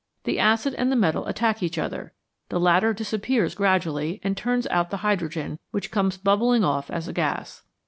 [0.23, 2.11] The acid and the metal attack each other,
[2.49, 7.13] the latter disappears gradually and turns out the hydrogen, which comes bubbling off as a
[7.13, 7.61] gas.